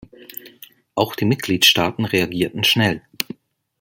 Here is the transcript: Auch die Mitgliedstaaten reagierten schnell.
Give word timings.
Auch 0.95 1.15
die 1.15 1.25
Mitgliedstaaten 1.25 2.05
reagierten 2.05 2.63
schnell. 2.63 3.03